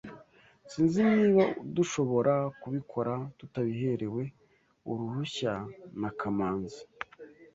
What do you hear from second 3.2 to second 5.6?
tutabiherewe uruhushya